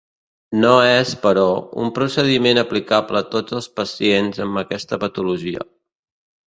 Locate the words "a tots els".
3.23-3.71